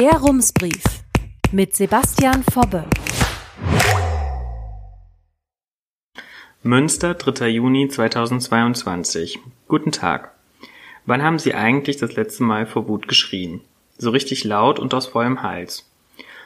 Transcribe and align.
Der 0.00 0.12
Rumsbrief 0.12 0.82
mit 1.52 1.76
Sebastian 1.76 2.42
Fobbe. 2.42 2.86
Münster, 6.62 7.12
3. 7.12 7.48
Juni 7.48 7.86
2022. 7.86 9.40
Guten 9.68 9.92
Tag. 9.92 10.32
Wann 11.04 11.22
haben 11.22 11.38
Sie 11.38 11.54
eigentlich 11.54 11.98
das 11.98 12.16
letzte 12.16 12.44
Mal 12.44 12.64
vor 12.64 12.88
Wut 12.88 13.08
geschrien? 13.08 13.60
So 13.98 14.08
richtig 14.08 14.44
laut 14.44 14.78
und 14.78 14.94
aus 14.94 15.04
vollem 15.04 15.42
Hals. 15.42 15.86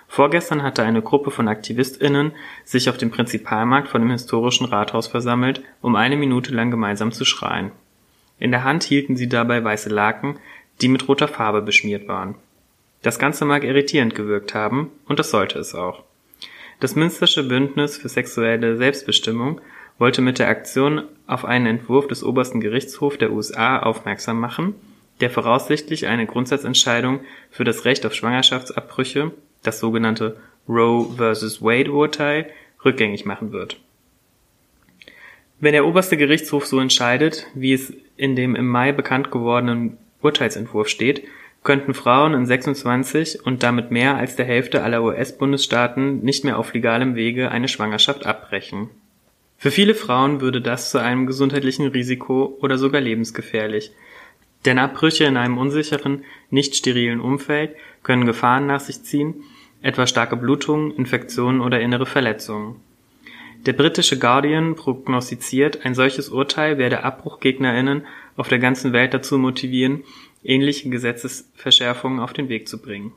Vorgestern 0.09 0.64
hatte 0.64 0.82
eine 0.82 1.02
Gruppe 1.02 1.30
von 1.30 1.46
AktivistInnen 1.46 2.32
sich 2.64 2.91
auf 2.91 2.96
dem 2.96 3.12
Prinzipalmarkt 3.12 3.86
vor 3.86 4.00
dem 4.00 4.11
historischen 4.11 4.66
Rathaus 4.66 5.07
versammelt, 5.07 5.62
um 5.80 5.95
eine 5.95 6.16
Minute 6.16 6.52
lang 6.52 6.73
gemeinsam 6.73 7.12
zu 7.12 7.25
schreien. 7.25 7.71
In 8.41 8.50
der 8.50 8.64
Hand 8.64 8.82
hielten 8.82 9.14
sie 9.14 9.29
dabei 9.29 9.62
weiße 9.62 9.91
Laken, 9.91 10.41
die 10.80 10.89
mit 10.89 11.07
roter 11.07 11.29
Farbe 11.29 11.62
beschmiert 11.62 12.09
waren. 12.09 12.34
Das 13.05 13.18
Ganze 13.18 13.45
mag 13.45 13.64
irritierend 13.64 14.14
gewirkt 14.14 14.55
haben, 14.55 14.90
und 15.04 15.18
das 15.18 15.31
sollte 15.31 15.58
es 15.58 15.75
auch. 15.75 16.04
Das 16.81 16.96
Münstersche 16.96 17.45
Bündnis 17.45 17.99
für 17.99 18.08
sexuelle 18.08 18.79
Selbstbestimmung 18.79 19.61
wollte 19.99 20.22
mit 20.22 20.39
der 20.39 20.49
Aktion 20.49 21.03
auf 21.26 21.45
einen 21.45 21.67
Entwurf 21.67 22.09
des 22.09 22.25
obersten 22.25 22.62
Gerichtshofs 22.62 23.18
der 23.18 23.31
USA 23.31 23.79
aufmerksam 23.79 24.40
machen, 24.40 24.75
der 25.21 25.29
voraussichtlich 25.29 26.07
eine 26.07 26.25
Grundsatzentscheidung 26.25 27.21
für 27.50 27.64
das 27.64 27.85
Recht 27.85 28.07
auf 28.07 28.14
Schwangerschaftsabbrüche, 28.14 29.32
das 29.62 29.81
sogenannte 29.81 30.39
Roe 30.67 31.04
vs. 31.18 31.61
Wade 31.61 31.93
Urteil, 31.93 32.50
rückgängig 32.86 33.27
machen 33.27 33.53
wird. 33.53 33.78
Wenn 35.61 35.75
der 35.75 35.86
oberste 35.86 36.17
Gerichtshof 36.17 36.64
so 36.64 36.81
entscheidet, 36.81 37.47
wie 37.55 37.75
es 37.75 37.92
in 38.17 38.34
dem 38.34 38.56
im 38.56 38.67
Mai 38.67 38.92
bekannt 38.92 39.31
gewordenen 39.31 39.98
Urteilsentwurf 40.23 40.89
steht, 40.89 41.23
könnten 41.64 41.95
Frauen 41.95 42.34
in 42.34 42.47
26 42.47 43.45
und 43.45 43.62
damit 43.62 43.91
mehr 43.91 44.17
als 44.17 44.36
der 44.36 44.45
Hälfte 44.45 44.83
aller 44.83 45.03
US-Bundesstaaten 45.03 46.20
nicht 46.20 46.45
mehr 46.45 46.59
auf 46.59 46.75
legalem 46.75 47.17
Wege 47.17 47.51
eine 47.51 47.69
Schwangerschaft 47.69 48.27
abbrechen. 48.27 48.91
Für 49.57 49.70
viele 49.70 49.95
Frauen 49.95 50.42
würde 50.42 50.61
das 50.61 50.91
zu 50.91 50.98
einem 50.98 51.27
gesundheitlichen 51.27 51.87
Risiko 51.87 52.57
oder 52.61 52.77
sogar 52.77 53.01
lebensgefährlich, 53.01 53.92
denn 54.67 54.79
Abbrüche 54.79 55.25
in 55.25 55.39
einem 55.39 55.59
unsicheren, 55.59 56.25
nicht 56.51 56.77
sterilen 56.77 57.20
Umfeld 57.20 57.75
können 58.03 58.27
Gefahren 58.27 58.67
nach 58.67 58.81
sich 58.81 59.03
ziehen, 59.03 59.42
etwa 59.83 60.07
starke 60.07 60.37
Blutungen, 60.37 60.91
Infektionen 60.92 61.61
oder 61.61 61.81
innere 61.81 62.07
Verletzungen. 62.07 62.77
Der 63.67 63.73
britische 63.73 64.19
Guardian 64.19 64.75
prognostiziert, 64.75 65.87
ein 65.87 65.95
solches 65.95 66.29
Urteil 66.29 66.77
werde 66.77 67.03
AbbruchgegnerInnen 67.03 68.05
auf 68.37 68.48
der 68.48 68.59
ganzen 68.59 68.92
Welt 68.92 69.15
dazu 69.15 69.39
motivieren, 69.39 70.05
ähnliche 70.45 70.89
Gesetzesverschärfungen 70.91 72.20
auf 72.20 72.33
den 72.33 72.48
Weg 72.48 72.69
zu 72.69 72.81
bringen. 72.81 73.12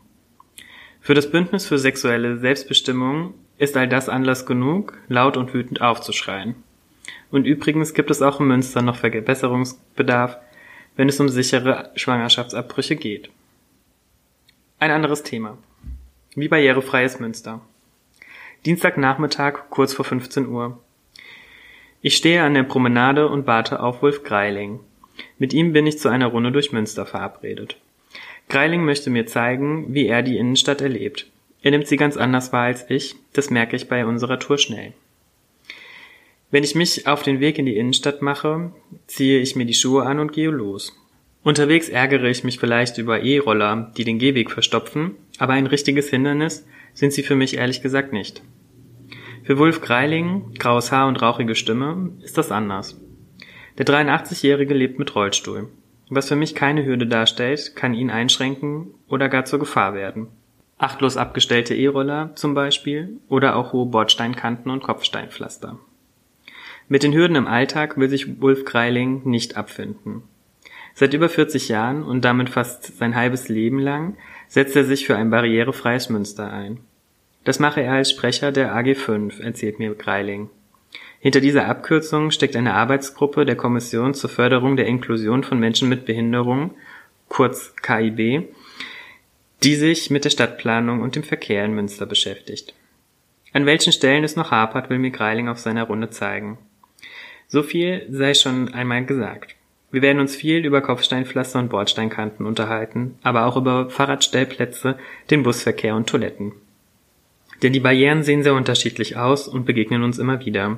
Für 1.02 1.14
das 1.14 1.30
Bündnis 1.30 1.68
für 1.68 1.78
sexuelle 1.78 2.38
Selbstbestimmung 2.38 3.34
ist 3.58 3.78
all 3.78 3.88
das 3.88 4.10
Anlass 4.10 4.46
genug, 4.46 4.98
laut 5.08 5.38
und 5.38 5.54
wütend 5.54 5.82
aufzuschreien. 5.82 6.56
Und 7.32 7.46
übrigens 7.46 7.94
gibt 7.94 8.12
es 8.12 8.22
auch 8.22 8.40
in 8.40 8.48
Münster 8.48 8.82
noch 8.82 8.98
Verbesserungsbedarf, 8.98 10.38
wenn 10.96 11.10
es 11.10 11.20
um 11.20 11.30
sichere 11.30 11.92
Schwangerschaftsabbrüche 11.96 12.96
geht. 12.96 13.30
Ein 14.80 14.92
anderes 14.92 15.24
Thema. 15.24 15.58
Wie 16.36 16.48
barrierefreies 16.48 17.20
Münster. 17.20 17.62
Dienstagnachmittag, 18.66 19.70
kurz 19.70 19.94
vor 19.94 20.06
15 20.06 20.48
Uhr. 20.48 20.80
Ich 22.02 22.16
stehe 22.16 22.44
an 22.44 22.54
der 22.54 22.64
Promenade 22.64 23.28
und 23.28 23.48
warte 23.48 23.80
auf 23.82 24.02
Wolf 24.02 24.24
Greiling. 24.24 24.80
Mit 25.38 25.54
ihm 25.54 25.74
bin 25.74 25.88
ich 25.88 26.00
zu 26.00 26.10
einer 26.10 26.28
Runde 26.28 26.52
durch 26.52 26.72
Münster 26.72 27.06
verabredet. 27.06 27.78
Greiling 28.50 28.86
möchte 28.86 29.10
mir 29.10 29.26
zeigen, 29.26 29.94
wie 29.94 30.08
er 30.08 30.24
die 30.24 30.38
Innenstadt 30.38 30.82
erlebt. 30.82 31.28
Er 31.62 31.72
nimmt 31.72 31.88
sie 31.88 31.98
ganz 31.98 32.18
anders 32.18 32.54
wahr 32.54 32.66
als 32.66 32.90
ich, 32.90 33.16
das 33.34 33.50
merke 33.50 33.76
ich 33.76 33.90
bei 33.90 34.06
unserer 34.06 34.40
Tour 34.40 34.58
schnell. 34.58 34.94
Wenn 36.50 36.64
ich 36.64 36.76
mich 36.76 37.08
auf 37.08 37.24
den 37.24 37.42
Weg 37.42 37.60
in 37.60 37.66
die 37.66 37.76
Innenstadt 37.76 38.22
mache, 38.22 38.72
ziehe 39.06 39.40
ich 39.40 39.58
mir 39.58 39.66
die 39.66 39.74
Schuhe 39.74 40.06
an 40.06 40.20
und 40.20 40.32
gehe 40.32 40.50
los. 40.50 40.96
Unterwegs 41.44 41.90
ärgere 41.90 42.26
ich 42.26 42.44
mich 42.44 42.60
vielleicht 42.60 42.98
über 42.98 43.22
E-Roller, 43.22 43.92
die 43.98 44.06
den 44.06 44.18
Gehweg 44.20 44.52
verstopfen, 44.52 45.16
aber 45.40 45.54
ein 45.54 45.68
richtiges 45.68 46.10
Hindernis 46.10 46.66
sind 46.94 47.12
sie 47.12 47.24
für 47.24 47.36
mich 47.36 47.58
ehrlich 47.58 47.82
gesagt 47.82 48.14
nicht. 48.14 48.42
Für 49.44 49.58
Wulf 49.58 49.82
Greiling, 49.82 50.54
graues 50.58 50.92
Haar 50.92 51.08
und 51.08 51.22
rauchige 51.22 51.56
Stimme, 51.56 52.12
ist 52.22 52.38
das 52.38 52.52
anders. 52.52 53.00
Der 53.78 53.86
83-Jährige 53.86 54.74
lebt 54.74 54.98
mit 54.98 55.16
Rollstuhl. 55.16 55.70
Was 56.10 56.30
für 56.30 56.36
mich 56.36 56.56
keine 56.56 56.86
Hürde 56.86 57.06
darstellt, 57.06 57.76
kann 57.76 57.94
ihn 57.94 58.10
einschränken 58.10 58.92
oder 59.08 59.30
gar 59.30 59.46
zur 59.46 59.60
Gefahr 59.60 59.94
werden. 59.94 60.28
Achtlos 60.78 61.18
abgestellte 61.18 61.76
E-Roller 61.76 62.32
zum 62.36 62.54
Beispiel 62.54 63.18
oder 63.28 63.56
auch 63.56 63.74
hohe 63.74 63.88
Bordsteinkanten 63.88 64.72
und 64.72 64.84
Kopfsteinpflaster. 64.84 65.80
Mit 66.88 67.04
den 67.04 67.14
Hürden 67.14 67.36
im 67.36 67.48
Alltag 67.48 67.98
will 67.98 68.10
sich 68.10 68.42
Wulf 68.42 68.64
Greiling 68.64 69.22
nicht 69.26 69.58
abfinden. 69.58 70.24
Seit 70.94 71.14
über 71.14 71.30
40 71.30 71.68
Jahren 71.68 72.04
und 72.04 72.24
damit 72.24 72.50
fast 72.50 72.98
sein 72.98 73.16
halbes 73.16 73.50
Leben 73.50 73.80
lang 73.80 74.16
setzt 74.48 74.76
er 74.76 74.86
sich 74.86 75.06
für 75.06 75.16
ein 75.16 75.30
barrierefreies 75.30 76.10
Münster 76.10 76.52
ein. 76.52 76.80
Das 77.44 77.60
mache 77.60 77.82
er 77.82 77.94
als 77.94 78.12
Sprecher 78.12 78.52
der 78.52 78.74
AG5, 78.76 79.42
erzählt 79.42 79.80
mir 79.80 79.94
Greiling. 79.94 80.50
Hinter 81.20 81.42
dieser 81.42 81.68
Abkürzung 81.68 82.32
steckt 82.32 82.56
eine 82.56 82.74
Arbeitsgruppe 82.74 83.46
der 83.46 83.56
Kommission 83.56 84.14
zur 84.14 84.30
Förderung 84.30 84.78
der 84.78 84.86
Inklusion 84.86 85.44
von 85.44 85.60
Menschen 85.60 85.90
mit 85.90 86.06
Behinderung, 86.06 86.76
kurz 87.28 87.74
KIB, 87.82 88.48
die 89.64 89.76
sich 89.76 90.10
mit 90.10 90.26
der 90.26 90.30
Stadtplanung 90.30 91.02
und 91.02 91.16
dem 91.16 91.24
Verkehr 91.24 91.66
in 91.66 91.74
Münster 91.74 92.06
beschäftigt. 92.06 92.74
An 93.54 93.66
welchen 93.66 93.92
Stellen 93.92 94.24
es 94.24 94.36
noch 94.36 94.52
hapert, 94.52 94.90
will 94.90 95.00
mir 95.00 95.12
Greiling 95.12 95.50
auf 95.50 95.58
seiner 95.58 95.86
Runde 95.86 96.10
zeigen. 96.10 96.60
So 97.48 97.64
viel 97.64 98.06
sei 98.10 98.34
schon 98.34 98.74
einmal 98.74 99.06
gesagt. 99.06 99.56
Wir 99.90 100.02
werden 100.02 100.20
uns 100.20 100.36
viel 100.36 100.66
über 100.66 100.82
Kopfsteinpflaster 100.82 101.60
und 101.60 101.70
Bordsteinkanten 101.70 102.46
unterhalten, 102.46 103.18
aber 103.24 103.46
auch 103.46 103.56
über 103.56 103.90
Fahrradstellplätze, 103.90 105.00
den 105.32 105.44
Busverkehr 105.44 105.96
und 105.96 106.10
Toiletten. 106.10 106.52
Denn 107.64 107.74
die 107.74 107.80
Barrieren 107.80 108.24
sehen 108.24 108.44
sehr 108.44 108.54
unterschiedlich 108.54 109.18
aus 109.18 109.48
und 109.48 109.66
begegnen 109.66 110.04
uns 110.04 110.20
immer 110.20 110.46
wieder. 110.46 110.78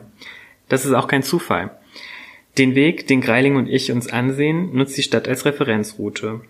Das 0.69 0.85
ist 0.85 0.93
auch 0.93 1.07
kein 1.07 1.23
Zufall. 1.23 1.71
Den 2.57 2.75
Weg, 2.75 3.07
den 3.07 3.21
Greiling 3.21 3.55
und 3.55 3.67
ich 3.67 3.91
uns 3.91 4.07
ansehen, 4.07 4.75
nutzt 4.75 4.97
die 4.97 5.03
Stadt 5.03 5.27
als 5.27 5.45
Referenzroute. 5.45 6.41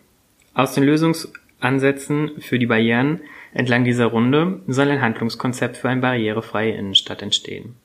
Aus 0.54 0.74
den 0.74 0.84
Lösungsansätzen 0.84 2.32
für 2.40 2.60
die 2.60 2.66
Barrieren 2.66 3.22
entlang 3.54 3.84
dieser 3.84 4.08
Runde 4.08 4.62
soll 4.68 4.90
ein 4.90 5.02
Handlungskonzept 5.02 5.78
für 5.78 5.90
eine 5.90 6.02
barrierefreie 6.02 6.74
Innenstadt 6.74 7.22
entstehen. 7.22 7.76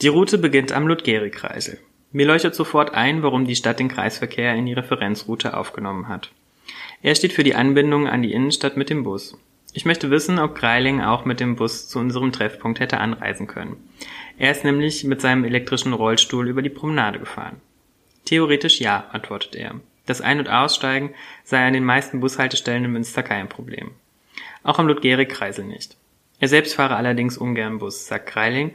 Die 0.00 0.08
Route 0.08 0.38
beginnt 0.38 0.72
am 0.72 0.88
Ludgeri-Kreisel. 0.88 1.78
Mir 2.12 2.26
leuchtet 2.26 2.54
sofort 2.54 2.94
ein, 2.94 3.22
warum 3.22 3.46
die 3.46 3.56
Stadt 3.56 3.78
den 3.78 3.88
Kreisverkehr 3.88 4.54
in 4.54 4.66
die 4.66 4.74
Referenzroute 4.74 5.56
aufgenommen 5.56 6.08
hat. 6.08 6.30
Er 7.02 7.14
steht 7.14 7.32
für 7.32 7.44
die 7.44 7.54
Anbindung 7.54 8.06
an 8.06 8.22
die 8.22 8.32
Innenstadt 8.32 8.76
mit 8.76 8.90
dem 8.90 9.02
Bus. 9.02 9.36
Ich 9.74 9.86
möchte 9.86 10.10
wissen, 10.10 10.38
ob 10.38 10.54
Greiling 10.54 11.00
auch 11.00 11.24
mit 11.24 11.40
dem 11.40 11.56
Bus 11.56 11.88
zu 11.88 11.98
unserem 11.98 12.30
Treffpunkt 12.30 12.78
hätte 12.78 12.98
anreisen 12.98 13.46
können. 13.46 13.76
Er 14.38 14.50
ist 14.50 14.64
nämlich 14.64 15.04
mit 15.04 15.22
seinem 15.22 15.44
elektrischen 15.44 15.94
Rollstuhl 15.94 16.46
über 16.48 16.60
die 16.60 16.68
Promenade 16.68 17.18
gefahren. 17.18 17.60
Theoretisch 18.26 18.80
ja, 18.80 19.06
antwortet 19.12 19.56
er. 19.56 19.80
Das 20.04 20.20
Ein- 20.20 20.40
und 20.40 20.50
Aussteigen 20.50 21.14
sei 21.44 21.66
an 21.66 21.72
den 21.72 21.84
meisten 21.84 22.20
Bushaltestellen 22.20 22.84
in 22.84 22.92
Münster 22.92 23.22
kein 23.22 23.48
Problem. 23.48 23.92
Auch 24.62 24.78
am 24.78 24.88
Ludgerig-Kreisel 24.88 25.64
nicht. 25.64 25.96
Er 26.38 26.48
selbst 26.48 26.74
fahre 26.74 26.96
allerdings 26.96 27.38
ungern 27.38 27.78
Bus, 27.78 28.06
sagt 28.06 28.26
Greiling, 28.26 28.74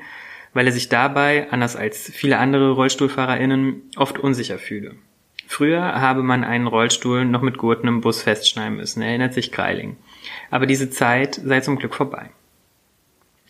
weil 0.53 0.65
er 0.65 0.71
sich 0.71 0.89
dabei, 0.89 1.47
anders 1.51 1.75
als 1.75 2.09
viele 2.11 2.39
andere 2.39 2.71
RollstuhlfahrerInnen, 2.71 3.83
oft 3.97 4.17
unsicher 4.17 4.57
fühle. 4.57 4.95
Früher 5.47 5.81
habe 5.81 6.23
man 6.23 6.43
einen 6.43 6.67
Rollstuhl 6.67 7.23
noch 7.25 7.41
mit 7.41 7.57
Gurten 7.57 7.87
im 7.87 8.01
Bus 8.01 8.21
festschneiden 8.21 8.77
müssen, 8.77 9.01
erinnert 9.01 9.33
sich 9.33 9.51
Greiling. 9.51 9.97
Aber 10.49 10.65
diese 10.65 10.89
Zeit 10.89 11.35
sei 11.35 11.61
zum 11.61 11.77
Glück 11.77 11.95
vorbei. 11.95 12.29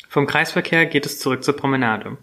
Vom 0.09 0.25
Kreisverkehr 0.25 0.85
geht 0.85 1.05
es 1.05 1.19
zurück 1.19 1.43
zur 1.43 1.55
Promenade. 1.55 2.17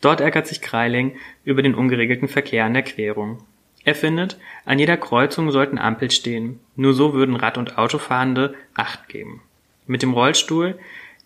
Dort 0.00 0.20
ärgert 0.20 0.46
sich 0.46 0.60
Greiling 0.60 1.16
über 1.44 1.62
den 1.62 1.74
ungeregelten 1.74 2.28
Verkehr 2.28 2.64
an 2.64 2.74
der 2.74 2.82
Querung. 2.82 3.38
Er 3.84 3.94
findet, 3.94 4.38
an 4.64 4.78
jeder 4.78 4.96
Kreuzung 4.96 5.50
sollten 5.50 5.78
Ampel 5.78 6.10
stehen. 6.10 6.60
Nur 6.76 6.94
so 6.94 7.14
würden 7.14 7.36
Rad- 7.36 7.58
und 7.58 7.78
Autofahrende 7.78 8.54
Acht 8.74 9.08
geben. 9.08 9.42
Mit 9.86 10.02
dem 10.02 10.12
Rollstuhl 10.12 10.78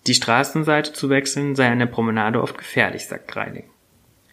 die 0.07 0.15
Straßenseite 0.15 0.93
zu 0.93 1.11
wechseln 1.11 1.57
sei 1.57 1.69
an 1.69 1.81
der 1.81 1.87
Promenade 1.87 2.41
oft 2.41 2.57
gefährlich, 2.57 3.07
sagt 3.07 3.29
Greiling. 3.29 3.65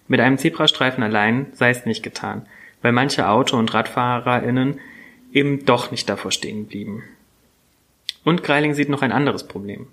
Mit 0.08 0.20
einem 0.20 0.38
Zebrastreifen 0.38 1.04
allein 1.04 1.48
sei 1.54 1.70
es 1.70 1.86
nicht 1.86 2.04
getan, 2.04 2.46
weil 2.82 2.92
manche 2.92 3.28
Auto- 3.28 3.58
und 3.58 3.74
RadfahrerInnen 3.74 4.80
eben 5.32 5.66
doch 5.66 5.92
nicht 5.92 6.08
davor 6.10 6.32
stehen 6.32 6.68
blieben. 6.68 7.04
Und 8.24 8.44
Greiling 8.44 8.74
sieht 8.74 8.90
noch 8.90 9.02
ein 9.02 9.12
anderes 9.12 9.48
Problem. 9.48 9.88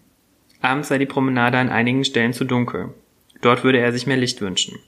Abends 0.61 0.88
sei 0.88 0.99
die 0.99 1.06
Promenade 1.06 1.59
an 1.59 1.69
einigen 1.71 2.05
Stellen 2.05 2.32
zu 2.32 2.44
dunkel. 2.44 2.91
Dort 3.41 3.65
würde 3.65 3.79
er 3.79 3.93
sich 3.93 4.06
mehr 4.06 4.17
Licht 4.17 4.41
wünschen. 4.41 4.79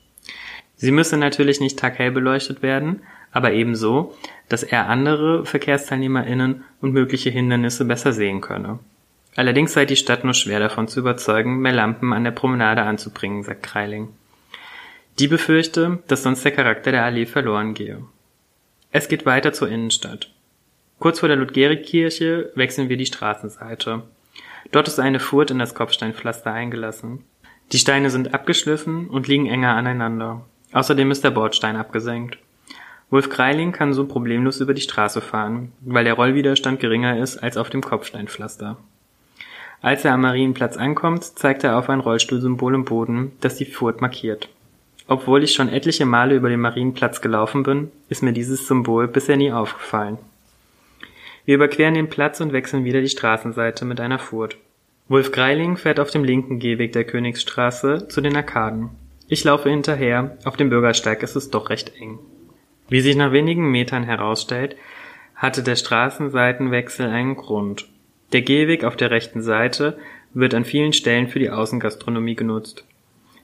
Sie 0.76 0.90
müsse 0.90 1.16
natürlich 1.16 1.60
nicht 1.60 1.78
taghell 1.78 2.10
beleuchtet 2.10 2.62
werden, 2.62 3.02
aber 3.30 3.52
ebenso, 3.52 4.14
dass 4.48 4.62
er 4.62 4.88
andere 4.88 5.46
VerkehrsteilnehmerInnen 5.46 6.64
und 6.80 6.92
mögliche 6.92 7.30
Hindernisse 7.30 7.84
besser 7.84 8.12
sehen 8.12 8.40
könne. 8.40 8.78
Allerdings 9.34 9.72
sei 9.72 9.86
die 9.86 9.96
Stadt 9.96 10.24
nur 10.24 10.34
schwer 10.34 10.60
davon 10.60 10.88
zu 10.88 11.00
überzeugen, 11.00 11.60
mehr 11.60 11.72
Lampen 11.72 12.12
an 12.12 12.24
der 12.24 12.32
Promenade 12.32 12.82
anzubringen, 12.82 13.42
sagt 13.42 13.62
Kreiling. 13.62 14.08
Die 15.18 15.28
befürchte, 15.28 16.02
dass 16.08 16.22
sonst 16.22 16.44
der 16.44 16.52
Charakter 16.52 16.90
der 16.90 17.04
Allee 17.04 17.26
verloren 17.26 17.74
gehe. 17.74 18.02
Es 18.90 19.08
geht 19.08 19.24
weiter 19.24 19.52
zur 19.52 19.68
Innenstadt. 19.68 20.30
Kurz 21.02 21.18
vor 21.18 21.28
der 21.28 21.36
Ludgerikirche 21.36 22.52
wechseln 22.54 22.88
wir 22.88 22.96
die 22.96 23.06
Straßenseite. 23.06 24.04
Dort 24.70 24.86
ist 24.86 25.00
eine 25.00 25.18
Furt 25.18 25.50
in 25.50 25.58
das 25.58 25.74
Kopfsteinpflaster 25.74 26.52
eingelassen. 26.52 27.24
Die 27.72 27.78
Steine 27.78 28.08
sind 28.08 28.34
abgeschliffen 28.34 29.08
und 29.08 29.26
liegen 29.26 29.48
enger 29.48 29.74
aneinander. 29.74 30.42
Außerdem 30.70 31.10
ist 31.10 31.24
der 31.24 31.32
Bordstein 31.32 31.74
abgesenkt. 31.74 32.38
Wolf 33.10 33.30
Kreiling 33.30 33.72
kann 33.72 33.94
so 33.94 34.06
problemlos 34.06 34.60
über 34.60 34.74
die 34.74 34.80
Straße 34.80 35.20
fahren, 35.20 35.72
weil 35.80 36.04
der 36.04 36.14
Rollwiderstand 36.14 36.78
geringer 36.78 37.18
ist 37.18 37.36
als 37.38 37.56
auf 37.56 37.68
dem 37.68 37.80
Kopfsteinpflaster. 37.80 38.76
Als 39.80 40.04
er 40.04 40.14
am 40.14 40.20
Marienplatz 40.20 40.76
ankommt, 40.76 41.24
zeigt 41.24 41.64
er 41.64 41.78
auf 41.78 41.90
ein 41.90 41.98
Rollstuhlsymbol 41.98 42.76
im 42.76 42.84
Boden, 42.84 43.32
das 43.40 43.56
die 43.56 43.64
Furt 43.64 44.00
markiert. 44.00 44.50
Obwohl 45.08 45.42
ich 45.42 45.52
schon 45.52 45.68
etliche 45.68 46.06
Male 46.06 46.36
über 46.36 46.48
den 46.48 46.60
Marienplatz 46.60 47.20
gelaufen 47.20 47.64
bin, 47.64 47.90
ist 48.08 48.22
mir 48.22 48.32
dieses 48.32 48.68
Symbol 48.68 49.08
bisher 49.08 49.36
nie 49.36 49.50
aufgefallen. 49.50 50.18
Wir 51.44 51.56
überqueren 51.56 51.94
den 51.94 52.08
Platz 52.08 52.40
und 52.40 52.52
wechseln 52.52 52.84
wieder 52.84 53.00
die 53.00 53.08
Straßenseite 53.08 53.84
mit 53.84 54.00
einer 54.00 54.18
Furt. 54.18 54.56
Wolf 55.08 55.32
Greiling 55.32 55.76
fährt 55.76 55.98
auf 55.98 56.10
dem 56.10 56.24
linken 56.24 56.58
Gehweg 56.58 56.92
der 56.92 57.04
Königsstraße 57.04 58.06
zu 58.08 58.20
den 58.20 58.36
Arkaden. 58.36 58.90
Ich 59.28 59.44
laufe 59.44 59.68
hinterher, 59.68 60.36
auf 60.44 60.56
dem 60.56 60.70
Bürgersteig 60.70 61.22
ist 61.22 61.36
es 61.36 61.50
doch 61.50 61.70
recht 61.70 61.94
eng. 62.00 62.18
Wie 62.88 63.00
sich 63.00 63.16
nach 63.16 63.32
wenigen 63.32 63.70
Metern 63.70 64.04
herausstellt, 64.04 64.76
hatte 65.34 65.62
der 65.62 65.76
Straßenseitenwechsel 65.76 67.08
einen 67.08 67.36
Grund. 67.36 67.88
Der 68.32 68.42
Gehweg 68.42 68.84
auf 68.84 68.96
der 68.96 69.10
rechten 69.10 69.42
Seite 69.42 69.98
wird 70.34 70.54
an 70.54 70.64
vielen 70.64 70.92
Stellen 70.92 71.28
für 71.28 71.38
die 71.38 71.50
Außengastronomie 71.50 72.36
genutzt. 72.36 72.84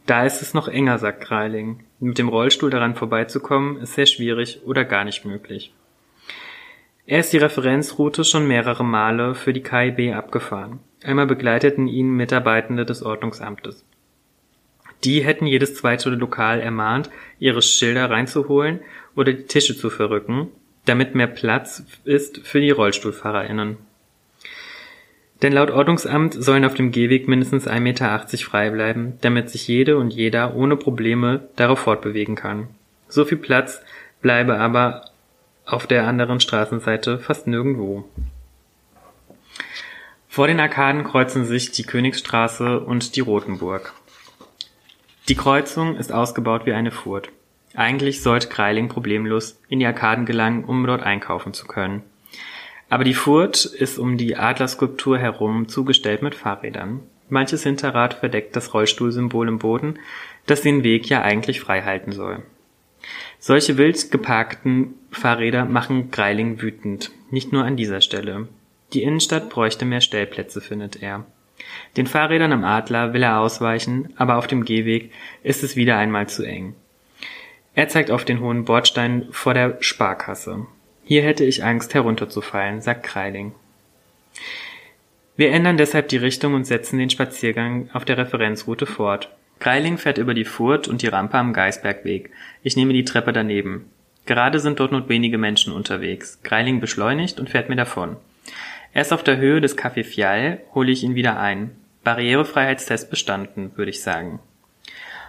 Da 0.06 0.24
ist 0.24 0.40
es 0.40 0.54
noch 0.54 0.68
enger, 0.68 0.98
sagt 0.98 1.22
Greiling. 1.22 1.80
Mit 2.00 2.18
dem 2.18 2.28
Rollstuhl 2.28 2.70
daran 2.70 2.94
vorbeizukommen, 2.94 3.78
ist 3.82 3.94
sehr 3.94 4.06
schwierig 4.06 4.60
oder 4.64 4.84
gar 4.84 5.04
nicht 5.04 5.24
möglich. 5.24 5.72
Er 7.10 7.20
ist 7.20 7.32
die 7.32 7.38
Referenzroute 7.38 8.22
schon 8.22 8.46
mehrere 8.46 8.84
Male 8.84 9.34
für 9.34 9.54
die 9.54 9.62
KIB 9.62 10.14
abgefahren. 10.14 10.80
Einmal 11.02 11.24
begleiteten 11.24 11.88
ihn 11.88 12.10
Mitarbeitende 12.10 12.84
des 12.84 13.02
Ordnungsamtes. 13.02 13.82
Die 15.04 15.24
hätten 15.24 15.46
jedes 15.46 15.74
zweite 15.74 16.10
Lokal 16.10 16.60
ermahnt, 16.60 17.08
ihre 17.38 17.62
Schilder 17.62 18.10
reinzuholen 18.10 18.80
oder 19.16 19.32
die 19.32 19.44
Tische 19.44 19.74
zu 19.74 19.88
verrücken, 19.88 20.48
damit 20.84 21.14
mehr 21.14 21.28
Platz 21.28 21.82
ist 22.04 22.46
für 22.46 22.60
die 22.60 22.72
RollstuhlfahrerInnen. 22.72 23.78
Denn 25.40 25.54
laut 25.54 25.70
Ordnungsamt 25.70 26.34
sollen 26.34 26.66
auf 26.66 26.74
dem 26.74 26.92
Gehweg 26.92 27.26
mindestens 27.26 27.66
1,80 27.66 27.80
Meter 27.80 28.26
frei 28.44 28.68
bleiben, 28.68 29.14
damit 29.22 29.48
sich 29.48 29.66
jede 29.66 29.96
und 29.96 30.10
jeder 30.10 30.54
ohne 30.54 30.76
Probleme 30.76 31.48
darauf 31.56 31.78
fortbewegen 31.78 32.34
kann. 32.34 32.68
So 33.08 33.24
viel 33.24 33.38
Platz 33.38 33.80
bleibe 34.20 34.58
aber 34.58 35.06
auf 35.68 35.86
der 35.86 36.06
anderen 36.06 36.40
Straßenseite 36.40 37.18
fast 37.18 37.46
nirgendwo. 37.46 38.08
Vor 40.28 40.46
den 40.46 40.60
Arkaden 40.60 41.04
kreuzen 41.04 41.44
sich 41.44 41.72
die 41.72 41.82
Königsstraße 41.82 42.80
und 42.80 43.16
die 43.16 43.20
Rotenburg. 43.20 43.92
Die 45.28 45.34
Kreuzung 45.34 45.96
ist 45.96 46.10
ausgebaut 46.10 46.64
wie 46.64 46.72
eine 46.72 46.90
Furt. 46.90 47.28
Eigentlich 47.74 48.22
sollte 48.22 48.48
Greiling 48.48 48.88
problemlos 48.88 49.60
in 49.68 49.78
die 49.78 49.86
Arkaden 49.86 50.24
gelangen, 50.24 50.64
um 50.64 50.86
dort 50.86 51.02
einkaufen 51.02 51.52
zu 51.52 51.66
können. 51.66 52.02
Aber 52.88 53.04
die 53.04 53.14
Furt 53.14 53.66
ist 53.66 53.98
um 53.98 54.16
die 54.16 54.36
Adlerskulptur 54.36 55.18
herum 55.18 55.68
zugestellt 55.68 56.22
mit 56.22 56.34
Fahrrädern. 56.34 57.00
Manches 57.28 57.62
Hinterrad 57.62 58.14
verdeckt 58.14 58.56
das 58.56 58.72
Rollstuhlsymbol 58.72 59.48
im 59.48 59.58
Boden, 59.58 59.98
das 60.46 60.62
den 60.62 60.82
Weg 60.82 61.10
ja 61.10 61.20
eigentlich 61.20 61.60
frei 61.60 61.82
halten 61.82 62.12
soll. 62.12 62.42
Solche 63.38 63.78
wild 63.78 64.10
geparkten 64.10 64.94
Fahrräder 65.10 65.64
machen 65.64 66.10
Greiling 66.10 66.60
wütend, 66.60 67.12
nicht 67.30 67.52
nur 67.52 67.64
an 67.64 67.76
dieser 67.76 68.00
Stelle. 68.00 68.48
Die 68.92 69.02
Innenstadt 69.02 69.48
bräuchte 69.48 69.84
mehr 69.84 70.00
Stellplätze, 70.00 70.60
findet 70.60 71.02
er. 71.02 71.24
Den 71.96 72.06
Fahrrädern 72.06 72.52
am 72.52 72.64
Adler 72.64 73.12
will 73.12 73.22
er 73.22 73.40
ausweichen, 73.40 74.12
aber 74.16 74.36
auf 74.36 74.46
dem 74.46 74.64
Gehweg 74.64 75.12
ist 75.42 75.62
es 75.62 75.76
wieder 75.76 75.96
einmal 75.98 76.28
zu 76.28 76.42
eng. 76.44 76.74
Er 77.74 77.88
zeigt 77.88 78.10
auf 78.10 78.24
den 78.24 78.40
hohen 78.40 78.64
Bordstein 78.64 79.28
vor 79.30 79.54
der 79.54 79.76
Sparkasse. 79.80 80.66
Hier 81.04 81.22
hätte 81.22 81.44
ich 81.44 81.64
Angst, 81.64 81.94
herunterzufallen, 81.94 82.80
sagt 82.80 83.04
Kreiling. 83.04 83.52
Wir 85.36 85.52
ändern 85.52 85.76
deshalb 85.76 86.08
die 86.08 86.16
Richtung 86.16 86.54
und 86.54 86.66
setzen 86.66 86.98
den 86.98 87.10
Spaziergang 87.10 87.88
auf 87.92 88.04
der 88.04 88.18
Referenzroute 88.18 88.86
fort. 88.86 89.30
Kreiling 89.58 89.98
fährt 89.98 90.18
über 90.18 90.34
die 90.34 90.44
Furt 90.44 90.88
und 90.88 91.02
die 91.02 91.08
Rampe 91.08 91.38
am 91.38 91.52
Geisbergweg. 91.52 92.30
Ich 92.62 92.76
nehme 92.76 92.92
die 92.92 93.04
Treppe 93.04 93.32
daneben. 93.32 93.90
Gerade 94.26 94.60
sind 94.60 94.78
dort 94.78 94.92
nur 94.92 95.08
wenige 95.08 95.38
Menschen 95.38 95.72
unterwegs. 95.72 96.40
Greiling 96.42 96.80
beschleunigt 96.80 97.40
und 97.40 97.50
fährt 97.50 97.68
mir 97.68 97.76
davon. 97.76 98.16
Erst 98.92 99.12
auf 99.12 99.22
der 99.22 99.38
Höhe 99.38 99.60
des 99.60 99.76
Café 99.76 100.04
Fial 100.04 100.60
hole 100.74 100.92
ich 100.92 101.02
ihn 101.02 101.14
wieder 101.14 101.38
ein. 101.40 101.70
Barrierefreiheitstest 102.04 103.10
bestanden, 103.10 103.72
würde 103.76 103.90
ich 103.90 104.02
sagen. 104.02 104.40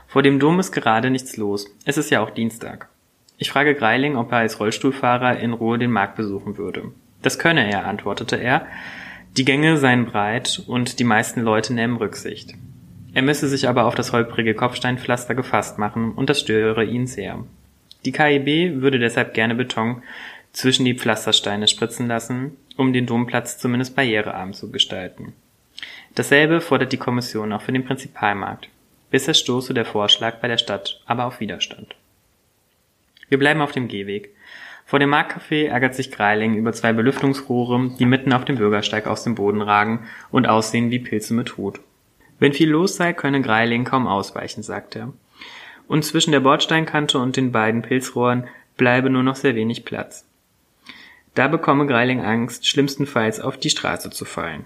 Vor 0.08 0.24
dem 0.24 0.40
Dom 0.40 0.60
ist 0.60 0.72
gerade 0.72 1.10
nichts 1.10 1.38
los. 1.38 1.68
Es 1.86 1.98
ist 1.98 2.10
ja 2.10 2.22
auch 2.22 2.32
Dienstag. 2.32 2.90
Ich 3.38 3.52
frage 3.52 3.75
Greiling, 3.75 4.16
ob 4.18 4.32
er 4.32 4.40
als 4.40 4.60
Rollstuhlfahrer 4.60 5.40
in 5.40 5.54
Ruhe 5.54 5.78
den 5.78 5.92
Markt 5.92 6.16
besuchen 6.16 6.58
würde. 6.58 6.92
Das 7.22 7.40
könne 7.40 7.70
er, 7.72 7.86
antwortete 7.86 8.36
er. 8.36 8.66
Die 9.38 9.46
Gänge 9.46 9.78
seien 9.78 10.06
breit 10.06 10.62
und 10.68 11.00
die 11.00 11.04
meisten 11.04 11.42
Leute 11.42 11.74
nehmen 11.74 11.98
Rücksicht. 11.98 12.56
Er 13.14 13.22
müsse 13.22 13.48
sich 13.48 13.68
aber 13.68 13.86
auf 13.86 13.96
das 13.96 14.14
holprige 14.14 14.54
Kopfsteinpflaster 14.54 15.36
gefasst 15.36 15.78
machen 15.78 16.14
und 16.14 16.30
das 16.30 16.42
störe 16.42 16.84
ihn 16.84 17.08
sehr. 17.08 17.44
Die 18.06 18.12
KIB 18.12 18.82
würde 18.82 19.00
deshalb 19.00 19.34
gerne 19.34 19.56
Beton 19.56 20.04
zwischen 20.54 20.86
die 20.86 20.96
Pflastersteine 20.96 21.68
spritzen 21.68 22.08
lassen, 22.08 22.56
um 22.78 22.94
den 22.94 23.06
Domplatz 23.06 23.58
zumindest 23.58 23.96
barrierearm 23.96 24.54
zu 24.54 24.72
gestalten. 24.72 25.34
Dasselbe 26.16 26.62
fordert 26.62 26.92
die 26.92 26.98
Kommission 26.98 27.54
auch 27.54 27.62
für 27.62 27.72
den 27.72 27.86
Prinzipalmarkt. 27.86 28.70
Bisher 29.12 29.34
stoße 29.34 29.74
der 29.74 29.86
Vorschlag 29.86 30.40
bei 30.40 30.48
der 30.48 30.58
Stadt 30.58 31.02
aber 31.06 31.26
auf 31.26 31.40
Widerstand. 31.40 31.96
Wir 33.28 33.38
bleiben 33.38 33.62
auf 33.62 33.72
dem 33.72 33.88
Gehweg. 33.88 34.36
Vor 34.86 35.00
dem 35.00 35.14
Marktcafé 35.14 35.68
ärgert 35.68 35.94
sich 35.94 36.12
Greiling 36.12 36.56
über 36.56 36.74
zwei 36.74 36.94
Belüftungsrohre, 36.94 37.92
die 38.00 38.06
mitten 38.06 38.34
auf 38.34 38.46
dem 38.46 38.56
Bürgersteig 38.56 39.06
aus 39.06 39.24
dem 39.24 39.36
Boden 39.36 39.62
ragen 39.62 40.08
und 40.32 40.48
aussehen 40.48 40.90
wie 40.90 41.00
Pilze 41.00 41.36
mit 41.36 41.58
Hut. 41.58 41.80
Wenn 42.39 42.53
viel 42.53 42.69
los 42.69 42.96
sei, 42.96 43.13
könne 43.13 43.41
Greiling 43.41 43.84
kaum 43.84 44.08
ausweichen, 44.08 44.63
sagt 44.63 44.96
er. 44.96 45.13
Und 45.88 46.05
zwischen 46.05 46.31
der 46.31 46.39
Bordsteinkante 46.39 47.19
und 47.19 47.36
den 47.36 47.51
beiden 47.51 47.81
Pilzrohren 47.81 48.48
bleibe 48.77 49.10
nur 49.10 49.24
noch 49.24 49.36
sehr 49.36 49.55
wenig 49.55 49.86
Platz. 49.86 50.25
Da 51.36 51.48
bekomme 51.48 51.86
Greiling 51.86 52.22
Angst, 52.22 52.67
schlimmstenfalls 52.67 53.39
auf 53.39 53.58
die 53.58 53.69
Straße 53.69 54.10
zu 54.10 54.25
fallen. 54.25 54.65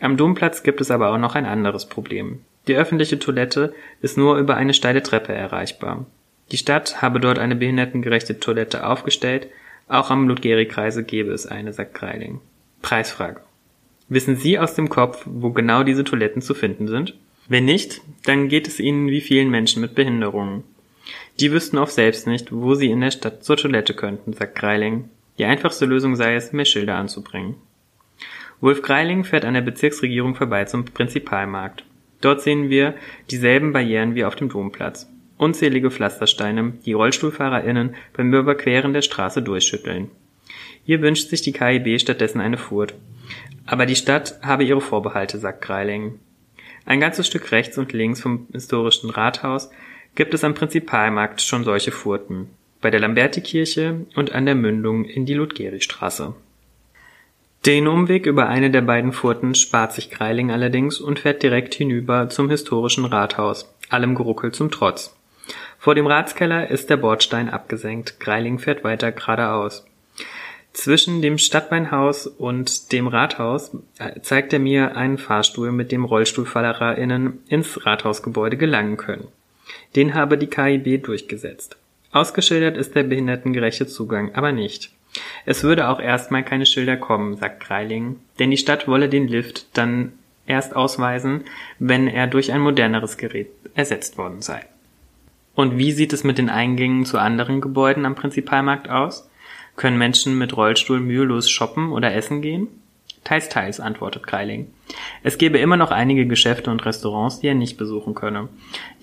Am 0.00 0.16
Domplatz 0.16 0.62
gibt 0.62 0.80
es 0.80 0.90
aber 0.90 1.10
auch 1.12 1.18
noch 1.18 1.34
ein 1.34 1.46
anderes 1.46 1.86
Problem. 1.86 2.44
Die 2.68 2.76
öffentliche 2.76 3.18
Toilette 3.18 3.74
ist 4.00 4.16
nur 4.16 4.36
über 4.36 4.56
eine 4.56 4.74
steile 4.74 5.02
Treppe 5.02 5.32
erreichbar. 5.32 6.06
Die 6.52 6.56
Stadt 6.56 7.02
habe 7.02 7.20
dort 7.20 7.38
eine 7.38 7.56
behindertengerechte 7.56 8.38
Toilette 8.38 8.86
aufgestellt, 8.86 9.48
auch 9.88 10.10
am 10.10 10.28
Ludgeri-Kreise 10.28 11.02
gebe 11.02 11.32
es 11.32 11.46
eine, 11.46 11.72
sagt 11.72 11.94
Greiling. 11.94 12.40
Preisfrage. 12.82 13.40
Wissen 14.08 14.36
Sie 14.36 14.58
aus 14.58 14.74
dem 14.74 14.88
Kopf, 14.88 15.22
wo 15.26 15.50
genau 15.50 15.82
diese 15.82 16.04
Toiletten 16.04 16.42
zu 16.42 16.54
finden 16.54 16.88
sind? 16.88 17.14
Wenn 17.48 17.64
nicht, 17.64 18.00
dann 18.24 18.48
geht 18.48 18.68
es 18.68 18.80
Ihnen 18.80 19.08
wie 19.08 19.20
vielen 19.20 19.50
Menschen 19.50 19.80
mit 19.80 19.94
Behinderungen. 19.94 20.64
Die 21.40 21.52
wüssten 21.52 21.78
oft 21.78 21.92
selbst 21.92 22.26
nicht, 22.26 22.52
wo 22.52 22.74
sie 22.74 22.90
in 22.90 23.00
der 23.00 23.10
Stadt 23.10 23.44
zur 23.44 23.56
Toilette 23.56 23.94
könnten, 23.94 24.32
sagt 24.32 24.56
Greiling. 24.56 25.08
Die 25.38 25.44
einfachste 25.44 25.86
Lösung 25.86 26.16
sei 26.16 26.34
es, 26.34 26.52
mehr 26.52 26.64
Schilder 26.64 26.96
anzubringen. 26.96 27.54
Wolf 28.60 28.82
Greiling 28.82 29.24
fährt 29.24 29.44
an 29.44 29.54
der 29.54 29.60
Bezirksregierung 29.60 30.34
vorbei 30.34 30.64
zum 30.64 30.84
Prinzipalmarkt. 30.84 31.84
Dort 32.20 32.42
sehen 32.42 32.68
wir 32.68 32.94
dieselben 33.30 33.72
Barrieren 33.72 34.14
wie 34.14 34.24
auf 34.24 34.34
dem 34.34 34.48
Domplatz 34.48 35.08
unzählige 35.38 35.90
Pflastersteine, 35.90 36.74
die 36.84 36.92
RollstuhlfahrerInnen 36.92 37.94
beim 38.12 38.34
Überqueren 38.34 38.92
der 38.92 39.02
Straße 39.02 39.40
durchschütteln. 39.40 40.10
Hier 40.84 41.00
wünscht 41.00 41.30
sich 41.30 41.42
die 41.42 41.52
KIB 41.52 42.00
stattdessen 42.00 42.40
eine 42.40 42.58
Furt. 42.58 42.94
Aber 43.68 43.84
die 43.84 43.96
Stadt 43.96 44.40
habe 44.42 44.64
ihre 44.64 44.80
Vorbehalte, 44.80 45.38
sagt 45.38 45.60
Greiling. 45.60 46.18
Ein 46.86 47.00
ganzes 47.00 47.26
Stück 47.26 47.52
rechts 47.52 47.76
und 47.76 47.92
links 47.92 48.22
vom 48.22 48.46
historischen 48.50 49.10
Rathaus 49.10 49.70
gibt 50.14 50.32
es 50.32 50.42
am 50.42 50.54
Prinzipalmarkt 50.54 51.42
schon 51.42 51.64
solche 51.64 51.92
Furten. 51.92 52.48
Bei 52.80 52.90
der 52.90 53.00
Lamberti-Kirche 53.00 54.06
und 54.16 54.32
an 54.32 54.46
der 54.46 54.54
Mündung 54.54 55.04
in 55.04 55.26
die 55.26 55.34
Ludgeri-Straße. 55.34 56.34
Den 57.66 57.88
Umweg 57.88 58.24
über 58.24 58.48
eine 58.48 58.70
der 58.70 58.80
beiden 58.80 59.12
Furten 59.12 59.54
spart 59.54 59.92
sich 59.92 60.10
Greiling 60.10 60.50
allerdings 60.50 60.98
und 60.98 61.18
fährt 61.18 61.42
direkt 61.42 61.74
hinüber 61.74 62.30
zum 62.30 62.48
historischen 62.48 63.04
Rathaus, 63.04 63.70
allem 63.90 64.14
Geruckel 64.14 64.50
zum 64.52 64.70
Trotz. 64.70 65.14
Vor 65.78 65.94
dem 65.94 66.06
Ratskeller 66.06 66.70
ist 66.70 66.88
der 66.88 66.96
Bordstein 66.96 67.50
abgesenkt. 67.50 68.18
Greiling 68.18 68.58
fährt 68.58 68.82
weiter 68.82 69.12
geradeaus. 69.12 69.84
Zwischen 70.72 71.22
dem 71.22 71.38
Stadtbeinhaus 71.38 72.26
und 72.26 72.92
dem 72.92 73.08
Rathaus 73.08 73.72
äh, 73.98 74.20
zeigt 74.20 74.52
er 74.52 74.58
mir 74.58 74.96
einen 74.96 75.18
Fahrstuhl, 75.18 75.72
mit 75.72 75.90
dem 75.90 76.04
RollstuhlfahrerInnen 76.04 77.40
ins 77.48 77.84
Rathausgebäude 77.84 78.56
gelangen 78.56 78.96
können. 78.96 79.28
Den 79.96 80.14
habe 80.14 80.38
die 80.38 80.46
KIB 80.46 81.02
durchgesetzt. 81.02 81.76
Ausgeschildert 82.12 82.76
ist 82.76 82.94
der 82.94 83.02
behindertengerechte 83.02 83.86
Zugang 83.86 84.34
aber 84.34 84.52
nicht. 84.52 84.90
Es 85.46 85.64
würde 85.64 85.88
auch 85.88 86.00
erstmal 86.00 86.44
keine 86.44 86.66
Schilder 86.66 86.96
kommen, 86.96 87.36
sagt 87.36 87.60
Greiling, 87.60 88.16
denn 88.38 88.50
die 88.50 88.56
Stadt 88.56 88.86
wolle 88.86 89.08
den 89.08 89.28
Lift 89.28 89.66
dann 89.76 90.12
erst 90.46 90.74
ausweisen, 90.76 91.44
wenn 91.78 92.08
er 92.08 92.26
durch 92.26 92.52
ein 92.52 92.60
moderneres 92.60 93.16
Gerät 93.16 93.50
ersetzt 93.74 94.18
worden 94.18 94.42
sei. 94.42 94.64
Und 95.54 95.76
wie 95.76 95.92
sieht 95.92 96.12
es 96.12 96.24
mit 96.24 96.38
den 96.38 96.50
Eingängen 96.50 97.04
zu 97.04 97.18
anderen 97.18 97.60
Gebäuden 97.60 98.06
am 98.06 98.14
Prinzipalmarkt 98.14 98.88
aus? 98.88 99.27
Können 99.78 99.96
Menschen 99.96 100.36
mit 100.36 100.56
Rollstuhl 100.56 100.98
mühelos 100.98 101.48
shoppen 101.48 101.92
oder 101.92 102.12
essen 102.12 102.42
gehen? 102.42 102.66
Teils, 103.22 103.48
teils, 103.48 103.78
antwortet 103.78 104.26
Greiling. 104.26 104.66
Es 105.22 105.38
gäbe 105.38 105.58
immer 105.58 105.76
noch 105.76 105.92
einige 105.92 106.26
Geschäfte 106.26 106.72
und 106.72 106.84
Restaurants, 106.84 107.38
die 107.38 107.46
er 107.46 107.54
nicht 107.54 107.76
besuchen 107.76 108.16
könne. 108.16 108.48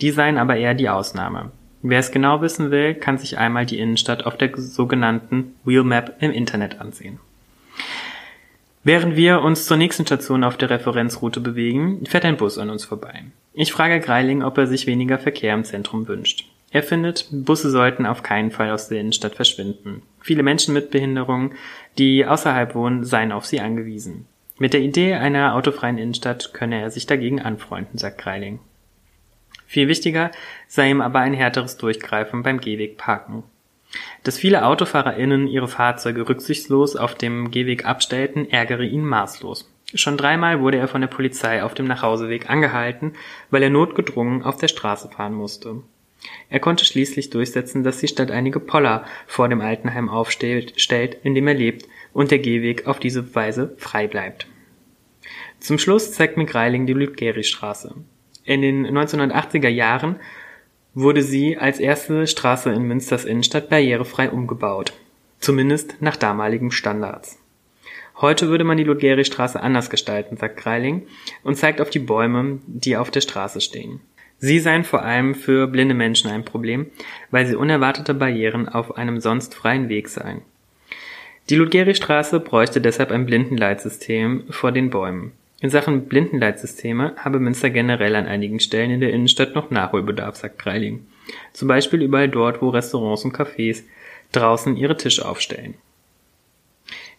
Die 0.01 0.11
seien 0.11 0.37
aber 0.37 0.57
eher 0.57 0.73
die 0.73 0.89
Ausnahme. 0.89 1.51
Wer 1.81 1.99
es 1.99 2.11
genau 2.11 2.41
wissen 2.41 2.71
will, 2.71 2.93
kann 2.93 3.17
sich 3.17 3.37
einmal 3.37 3.65
die 3.65 3.79
Innenstadt 3.79 4.25
auf 4.25 4.35
der 4.35 4.51
sogenannten 4.57 5.55
Wheelmap 5.63 6.17
im 6.19 6.31
Internet 6.31 6.81
ansehen. 6.81 7.19
Während 8.83 9.15
wir 9.15 9.43
uns 9.43 9.67
zur 9.67 9.77
nächsten 9.77 10.05
Station 10.05 10.43
auf 10.43 10.57
der 10.57 10.71
Referenzroute 10.71 11.39
bewegen, 11.39 12.05
fährt 12.05 12.25
ein 12.25 12.35
Bus 12.35 12.57
an 12.57 12.69
uns 12.69 12.83
vorbei. 12.83 13.23
Ich 13.53 13.71
frage 13.71 14.01
Greiling, 14.01 14.43
ob 14.43 14.57
er 14.57 14.67
sich 14.67 14.87
weniger 14.87 15.19
Verkehr 15.19 15.53
im 15.53 15.63
Zentrum 15.63 16.09
wünscht. 16.09 16.49
Er 16.75 16.83
findet, 16.83 17.27
Busse 17.31 17.71
sollten 17.71 18.05
auf 18.05 18.21
keinen 18.21 18.51
Fall 18.51 18.69
aus 18.69 18.89
der 18.89 18.99
Innenstadt 18.99 19.35
verschwinden. 19.35 20.01
Viele 20.19 20.43
Menschen 20.43 20.73
mit 20.73 20.91
Behinderung, 20.91 21.53
die 21.97 22.25
außerhalb 22.25 22.75
wohnen, 22.75 23.05
seien 23.05 23.31
auf 23.31 23.45
sie 23.45 23.61
angewiesen. 23.61 24.27
Mit 24.57 24.73
der 24.73 24.81
Idee 24.81 25.13
einer 25.13 25.55
autofreien 25.55 25.97
Innenstadt 25.97 26.53
könne 26.53 26.81
er 26.81 26.91
sich 26.91 27.05
dagegen 27.05 27.41
anfreunden, 27.41 27.97
sagt 27.97 28.17
Greiling. 28.17 28.59
Viel 29.65 29.87
wichtiger 29.87 30.31
sei 30.67 30.89
ihm 30.89 30.99
aber 30.99 31.19
ein 31.19 31.33
härteres 31.33 31.77
Durchgreifen 31.77 32.43
beim 32.43 32.59
Gehweg 32.59 32.97
parken. 32.97 33.43
Dass 34.25 34.37
viele 34.37 34.65
AutofahrerInnen 34.65 35.47
ihre 35.47 35.69
Fahrzeuge 35.69 36.27
rücksichtslos 36.27 36.97
auf 36.97 37.15
dem 37.15 37.51
Gehweg 37.51 37.85
abstellten, 37.85 38.51
ärgere 38.51 38.83
ihn 38.83 39.05
maßlos. 39.05 39.71
Schon 39.93 40.17
dreimal 40.17 40.59
wurde 40.59 40.79
er 40.79 40.89
von 40.89 40.99
der 40.99 41.07
Polizei 41.07 41.63
auf 41.63 41.73
dem 41.73 41.87
Nachhauseweg 41.87 42.49
angehalten, 42.49 43.13
weil 43.49 43.63
er 43.63 43.69
notgedrungen 43.69 44.43
auf 44.43 44.57
der 44.57 44.67
Straße 44.67 45.07
fahren 45.07 45.35
musste. 45.35 45.81
Er 46.49 46.59
konnte 46.59 46.85
schließlich 46.85 47.29
durchsetzen, 47.29 47.83
dass 47.83 47.99
die 47.99 48.07
Stadt 48.07 48.31
einige 48.31 48.59
Poller 48.59 49.05
vor 49.27 49.49
dem 49.49 49.61
Altenheim 49.61 50.09
aufstellt, 50.09 50.73
in 51.23 51.35
dem 51.35 51.47
er 51.47 51.53
lebt, 51.53 51.87
und 52.13 52.31
der 52.31 52.39
Gehweg 52.39 52.87
auf 52.87 52.99
diese 52.99 53.35
Weise 53.35 53.75
frei 53.77 54.07
bleibt. 54.07 54.47
Zum 55.59 55.79
Schluss 55.79 56.11
zeigt 56.11 56.37
mir 56.37 56.45
Greiling 56.45 56.85
die 56.85 56.93
Lübgeri-Straße. 56.93 57.95
In 58.43 58.61
den 58.61 58.87
1980er 58.87 59.69
Jahren 59.69 60.17
wurde 60.93 61.23
sie 61.23 61.57
als 61.57 61.79
erste 61.79 62.27
Straße 62.27 62.71
in 62.71 62.83
Münsters 62.83 63.25
Innenstadt 63.25 63.69
barrierefrei 63.69 64.29
umgebaut. 64.29 64.93
Zumindest 65.39 66.01
nach 66.01 66.15
damaligen 66.15 66.71
Standards. 66.71 67.39
Heute 68.21 68.47
würde 68.47 68.63
man 68.63 68.77
die 68.77 68.85
Ludgeri-Straße 68.85 69.59
anders 69.59 69.89
gestalten, 69.89 70.37
sagt 70.37 70.57
Greiling 70.57 71.05
und 71.43 71.57
zeigt 71.57 71.81
auf 71.81 71.89
die 71.89 71.99
Bäume, 71.99 72.59
die 72.65 72.95
auf 72.95 73.11
der 73.11 73.21
Straße 73.21 73.59
stehen. 73.59 73.99
Sie 74.37 74.59
seien 74.59 74.83
vor 74.83 75.03
allem 75.03 75.33
für 75.33 75.67
blinde 75.67 75.95
Menschen 75.95 76.29
ein 76.29 76.45
Problem, 76.45 76.87
weil 77.31 77.45
sie 77.47 77.55
unerwartete 77.55 78.13
Barrieren 78.13 78.67
auf 78.67 78.97
einem 78.97 79.19
sonst 79.19 79.55
freien 79.55 79.89
Weg 79.89 80.09
seien. 80.09 80.41
Die 81.49 81.55
Ludgeri-Straße 81.55 82.39
bräuchte 82.39 82.81
deshalb 82.81 83.11
ein 83.11 83.25
Blindenleitsystem 83.25 84.45
vor 84.49 84.71
den 84.71 84.89
Bäumen. 84.89 85.33
In 85.61 85.69
Sachen 85.69 86.07
Blindenleitsysteme 86.07 87.15
habe 87.17 87.39
Münster 87.39 87.69
generell 87.69 88.15
an 88.15 88.25
einigen 88.25 88.59
Stellen 88.59 88.91
in 88.91 88.99
der 88.99 89.13
Innenstadt 89.13 89.55
noch 89.55 89.71
Nachholbedarf, 89.71 90.35
sagt 90.35 90.59
Greiling. 90.59 91.05
Zum 91.53 91.67
Beispiel 91.67 92.01
überall 92.01 92.29
dort, 92.29 92.61
wo 92.61 92.69
Restaurants 92.69 93.23
und 93.23 93.35
Cafés 93.35 93.83
draußen 94.31 94.75
ihre 94.75 94.97
Tische 94.97 95.27
aufstellen. 95.27 95.75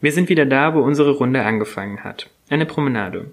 Wir 0.01 0.13
sind 0.13 0.29
wieder 0.29 0.45
da, 0.45 0.75
wo 0.75 0.81
unsere 0.81 1.13
Runde 1.13 1.43
angefangen 1.43 2.05
hat. 2.05 2.29
Eine 2.51 2.67
Promenade. 2.67 3.31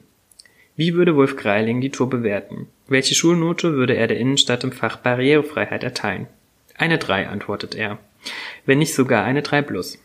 Wie 0.76 0.96
würde 0.96 1.16
Wolf 1.16 1.36
Greiling 1.36 1.82
die 1.82 1.92
Tour 1.92 2.10
bewerten? 2.10 2.68
Welche 2.88 3.14
Schulnote 3.14 3.74
würde 3.74 3.96
er 3.96 4.08
der 4.08 4.18
Innenstadt 4.18 4.64
im 4.64 4.72
Fach 4.72 4.98
Barrierefreiheit 4.98 5.84
erteilen? 5.84 6.26
Eine 6.76 6.98
3, 6.98 7.28
antwortet 7.28 7.76
er. 7.76 8.00
Wenn 8.66 8.80
nicht 8.80 8.96
sogar 8.96 9.24
eine 9.24 9.44
3 9.44 9.62
plus. 9.62 10.00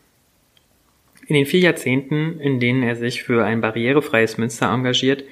In 1.25 1.35
den 1.35 1.47
vier 1.47 1.61
Jahrzehnten, 1.61 2.39
in 2.39 2.59
denen 2.59 2.83
er 2.83 2.95
sich 2.95 3.23
für 3.23 3.45
ein 3.45 3.61
barrierefreies 3.61 4.37
Münster 4.37 4.71
engagiert, 4.71 5.23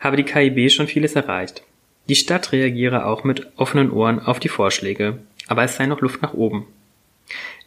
habe 0.00 0.16
die 0.16 0.24
KIB 0.24 0.70
schon 0.72 0.88
vieles 0.88 1.14
erreicht. 1.14 1.62
Die 2.08 2.16
Stadt 2.16 2.50
reagiere 2.50 3.06
auch 3.06 3.22
mit 3.22 3.46
offenen 3.56 3.92
Ohren 3.92 4.18
auf 4.18 4.40
die 4.40 4.48
Vorschläge, 4.48 5.18
aber 5.46 5.62
es 5.62 5.76
sei 5.76 5.86
noch 5.86 6.00
Luft 6.00 6.22
nach 6.22 6.34
oben. 6.34 6.66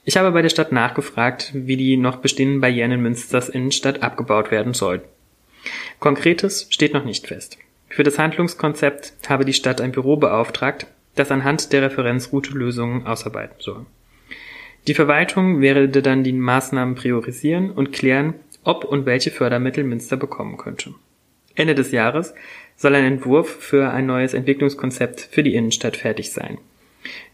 Ich 0.03 0.18
habe 0.18 0.32
bei 0.32 0.42
der 0.42 0.50
Stadt 0.50 0.74
nachgefragt, 0.74 1.51
wie 1.53 1.77
die 1.77 1.96
noch 1.96 2.18
bestehenden 2.18 2.60
Barrieren 2.60 2.92
in 2.92 3.01
Münsters 3.01 3.48
Innenstadt 3.48 4.03
abgebaut 4.03 4.51
werden 4.51 4.74
sollen. 4.74 5.01
Konkretes 6.00 6.67
steht 6.70 6.93
noch 6.93 7.05
nicht 7.05 7.27
fest. 7.27 7.58
Für 7.89 8.03
das 8.03 8.17
Handlungskonzept 8.17 9.13
habe 9.27 9.46
die 9.46 9.53
Stadt 9.53 9.79
ein 9.79 9.91
Büro 9.91 10.17
beauftragt, 10.17 10.88
das 11.15 11.32
anhand 11.32 11.74
der 11.74 11.84
Referenzroute 11.84 12.53
Lösungen 12.53 13.05
ausarbeiten 13.05 13.58
soll. 13.60 13.86
Die 14.88 14.96
Verwaltung 14.96 15.62
werde 15.62 15.88
dann 16.01 16.24
die 16.24 16.34
Maßnahmen 16.34 16.96
priorisieren 16.96 17.72
und 17.72 17.93
klären, 17.93 18.34
ob 18.63 18.84
und 18.84 19.05
welche 19.05 19.32
Fördermittel 19.32 19.84
Münster 19.84 20.17
bekommen 20.17 20.58
könnte. 20.58 20.93
Ende 21.55 21.75
des 21.75 21.91
Jahres 21.91 22.34
soll 22.75 22.96
ein 22.96 23.05
Entwurf 23.05 23.50
für 23.50 23.91
ein 23.91 24.05
neues 24.05 24.34
Entwicklungskonzept 24.34 25.22
für 25.22 25.43
die 25.43 25.53
Innenstadt 25.53 25.98
fertig 25.98 26.32
sein, 26.32 26.58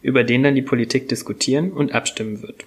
über 0.02 0.24
den 0.24 0.44
dann 0.44 0.56
die 0.56 0.62
Politik 0.62 1.08
diskutieren 1.08 1.72
und 1.72 1.94
abstimmen 1.94 2.42
wird. 2.42 2.66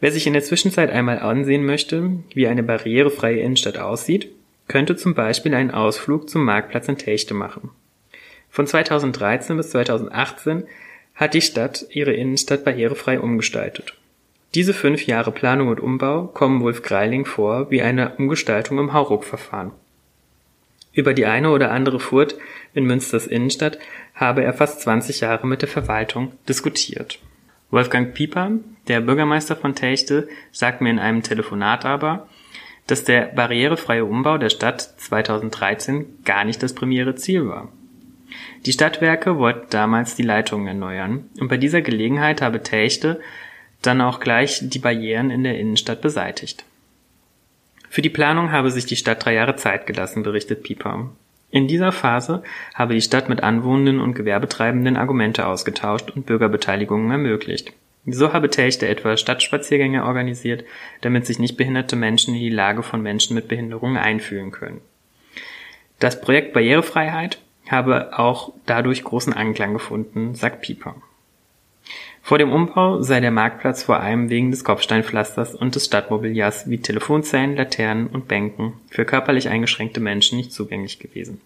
Wer 0.00 0.12
sich 0.12 0.26
in 0.26 0.32
der 0.32 0.42
Zwischenzeit 0.42 0.90
einmal 0.90 1.18
ansehen 1.18 1.64
möchte, 1.64 2.10
wie 2.32 2.46
eine 2.46 2.62
barrierefreie 2.62 3.40
Innenstadt 3.40 3.78
aussieht, 3.78 4.30
könnte 4.66 4.96
zum 4.96 5.14
Beispiel 5.14 5.54
einen 5.54 5.70
Ausflug 5.70 6.30
zum 6.30 6.44
Marktplatz 6.44 6.88
in 6.88 6.96
Techte 6.96 7.34
machen. 7.34 7.70
Von 8.48 8.66
2013 8.66 9.56
bis 9.56 9.70
2018 9.70 10.64
hat 11.14 11.34
die 11.34 11.42
Stadt 11.42 11.86
ihre 11.90 12.12
Innenstadt 12.12 12.64
barrierefrei 12.64 13.20
umgestaltet. 13.20 13.94
Diese 14.54 14.74
fünf 14.74 15.06
Jahre 15.06 15.32
Planung 15.32 15.68
und 15.68 15.80
Umbau 15.80 16.26
kommen 16.26 16.62
Wolf 16.62 16.82
Greiling 16.82 17.24
vor 17.24 17.70
wie 17.70 17.82
eine 17.82 18.16
Umgestaltung 18.16 18.78
im 18.78 18.92
Hauruck-Verfahren. 18.92 19.70
Über 20.92 21.14
die 21.14 21.26
eine 21.26 21.50
oder 21.50 21.70
andere 21.70 22.00
Furt 22.00 22.36
in 22.74 22.84
Münsters 22.84 23.26
Innenstadt 23.26 23.78
habe 24.14 24.42
er 24.42 24.54
fast 24.54 24.80
20 24.80 25.20
Jahre 25.20 25.46
mit 25.46 25.62
der 25.62 25.68
Verwaltung 25.68 26.32
diskutiert. 26.48 27.20
Wolfgang 27.70 28.14
Pieper, 28.14 28.52
der 28.88 29.00
Bürgermeister 29.00 29.56
von 29.56 29.74
Techte, 29.74 30.28
sagt 30.52 30.80
mir 30.80 30.90
in 30.90 30.98
einem 30.98 31.22
Telefonat 31.22 31.84
aber, 31.84 32.28
dass 32.86 33.04
der 33.04 33.26
barrierefreie 33.26 34.04
Umbau 34.04 34.38
der 34.38 34.50
Stadt 34.50 34.80
2013 34.80 36.24
gar 36.24 36.44
nicht 36.44 36.62
das 36.62 36.74
primäre 36.74 37.14
Ziel 37.14 37.46
war. 37.46 37.68
Die 38.66 38.72
Stadtwerke 38.72 39.38
wollten 39.38 39.66
damals 39.70 40.16
die 40.16 40.22
Leitungen 40.22 40.66
erneuern, 40.66 41.30
und 41.38 41.48
bei 41.48 41.56
dieser 41.56 41.82
Gelegenheit 41.82 42.42
habe 42.42 42.62
Telchte 42.62 43.20
dann 43.82 44.00
auch 44.00 44.20
gleich 44.20 44.60
die 44.62 44.78
Barrieren 44.78 45.30
in 45.30 45.44
der 45.44 45.58
Innenstadt 45.58 46.02
beseitigt. 46.02 46.64
Für 47.88 48.02
die 48.02 48.10
Planung 48.10 48.52
habe 48.52 48.70
sich 48.70 48.86
die 48.86 48.96
Stadt 48.96 49.24
drei 49.24 49.34
Jahre 49.34 49.56
Zeit 49.56 49.86
gelassen, 49.86 50.22
berichtet 50.22 50.62
Pieper. 50.62 51.10
In 51.50 51.66
dieser 51.66 51.92
Phase 51.92 52.42
habe 52.74 52.94
die 52.94 53.02
Stadt 53.02 53.28
mit 53.28 53.42
Anwohnenden 53.42 54.00
und 54.00 54.14
Gewerbetreibenden 54.14 54.96
Argumente 54.96 55.46
ausgetauscht 55.46 56.10
und 56.10 56.26
Bürgerbeteiligungen 56.26 57.10
ermöglicht. 57.10 57.72
So 58.06 58.32
habe 58.32 58.50
Telchte 58.50 58.88
etwa 58.88 59.16
Stadtspaziergänge 59.16 60.04
organisiert, 60.04 60.64
damit 61.00 61.26
sich 61.26 61.38
nicht 61.38 61.56
behinderte 61.56 61.96
Menschen 61.96 62.34
in 62.34 62.40
die 62.40 62.50
Lage 62.50 62.82
von 62.82 63.02
Menschen 63.02 63.34
mit 63.34 63.48
Behinderungen 63.48 63.96
einfühlen 63.96 64.52
können. 64.52 64.80
Das 65.98 66.20
Projekt 66.20 66.54
Barrierefreiheit 66.54 67.40
habe 67.68 68.18
auch 68.18 68.52
dadurch 68.64 69.04
großen 69.04 69.32
Anklang 69.32 69.74
gefunden, 69.74 70.34
sagt 70.34 70.62
Pieper. 70.62 70.96
Vor 72.22 72.38
dem 72.38 72.52
Umbau 72.52 73.02
sei 73.02 73.20
der 73.20 73.30
Marktplatz 73.30 73.82
vor 73.82 74.00
allem 74.00 74.30
wegen 74.30 74.50
des 74.50 74.62
Kopfsteinpflasters 74.62 75.54
und 75.54 75.74
des 75.74 75.86
Stadtmobiliars 75.86 76.68
wie 76.70 76.78
Telefonzellen, 76.78 77.56
Laternen 77.56 78.06
und 78.06 78.28
Bänken 78.28 78.74
für 78.88 79.04
körperlich 79.04 79.48
eingeschränkte 79.48 80.00
Menschen 80.00 80.36
nicht 80.36 80.52
zugänglich 80.52 80.98
gewesen. 80.98 81.40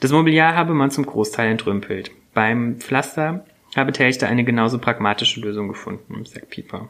Das 0.00 0.10
Mobiliar 0.10 0.56
habe 0.56 0.74
man 0.74 0.90
zum 0.90 1.06
Großteil 1.06 1.50
entrümpelt. 1.50 2.10
Beim 2.34 2.80
Pflaster 2.80 3.44
habe 3.76 3.92
Telchte 3.92 4.26
eine 4.26 4.44
genauso 4.44 4.78
pragmatische 4.78 5.40
Lösung 5.40 5.68
gefunden, 5.68 6.24
sagt 6.24 6.50
Pieper. 6.50 6.88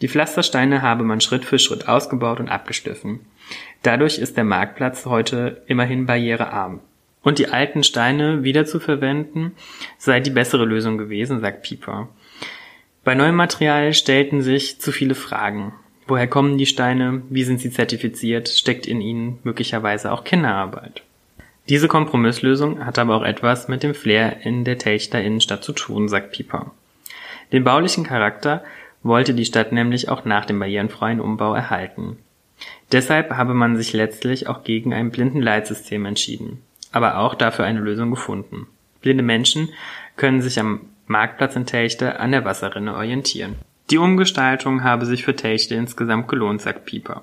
Die 0.00 0.08
Pflastersteine 0.08 0.82
habe 0.82 1.04
man 1.04 1.20
Schritt 1.20 1.44
für 1.44 1.58
Schritt 1.58 1.88
ausgebaut 1.88 2.40
und 2.40 2.48
abgeschliffen. 2.48 3.20
Dadurch 3.82 4.18
ist 4.18 4.36
der 4.36 4.44
Marktplatz 4.44 5.06
heute 5.06 5.62
immerhin 5.66 6.06
barrierearm. 6.06 6.80
Und 7.22 7.38
die 7.38 7.48
alten 7.48 7.84
Steine 7.84 8.42
wiederzuverwenden 8.42 9.52
sei 9.98 10.20
die 10.20 10.30
bessere 10.30 10.64
Lösung 10.64 10.98
gewesen, 10.98 11.40
sagt 11.40 11.62
Pieper. 11.62 12.08
Bei 13.04 13.14
neuem 13.14 13.36
Material 13.36 13.94
stellten 13.94 14.42
sich 14.42 14.80
zu 14.80 14.92
viele 14.92 15.14
Fragen. 15.14 15.72
Woher 16.06 16.26
kommen 16.26 16.58
die 16.58 16.66
Steine? 16.66 17.22
Wie 17.30 17.44
sind 17.44 17.60
sie 17.60 17.70
zertifiziert? 17.70 18.48
Steckt 18.48 18.86
in 18.86 19.00
ihnen 19.00 19.38
möglicherweise 19.44 20.12
auch 20.12 20.24
Kinderarbeit? 20.24 21.02
Diese 21.68 21.86
Kompromisslösung 21.86 22.84
hat 22.84 22.98
aber 22.98 23.16
auch 23.16 23.22
etwas 23.22 23.68
mit 23.68 23.84
dem 23.84 23.94
Flair 23.94 24.44
in 24.44 24.64
der 24.64 24.78
Telchter 24.78 25.22
Innenstadt 25.22 25.62
zu 25.62 25.72
tun, 25.72 26.08
sagt 26.08 26.32
Pieper. 26.32 26.72
Den 27.52 27.64
baulichen 27.64 28.04
Charakter 28.04 28.64
wollte 29.02 29.34
die 29.34 29.44
Stadt 29.44 29.72
nämlich 29.72 30.08
auch 30.08 30.24
nach 30.24 30.44
dem 30.44 30.58
barrierenfreien 30.58 31.20
Umbau 31.20 31.54
erhalten. 31.54 32.18
Deshalb 32.90 33.30
habe 33.30 33.54
man 33.54 33.76
sich 33.76 33.92
letztlich 33.92 34.48
auch 34.48 34.64
gegen 34.64 34.92
ein 34.92 35.10
Blindenleitsystem 35.10 36.04
entschieden, 36.04 36.62
aber 36.92 37.18
auch 37.18 37.34
dafür 37.34 37.64
eine 37.64 37.80
Lösung 37.80 38.10
gefunden. 38.10 38.66
Blinde 39.00 39.22
Menschen 39.22 39.70
können 40.16 40.42
sich 40.42 40.60
am 40.60 40.82
Marktplatz 41.06 41.56
in 41.56 41.66
Telchte 41.66 42.20
an 42.20 42.32
der 42.32 42.44
Wasserrinne 42.44 42.94
orientieren. 42.94 43.56
Die 43.90 43.98
Umgestaltung 43.98 44.84
habe 44.84 45.06
sich 45.06 45.24
für 45.24 45.34
Telchte 45.34 45.74
insgesamt 45.74 46.28
gelohnt, 46.28 46.62
sagt 46.62 46.86
Pieper. 46.86 47.22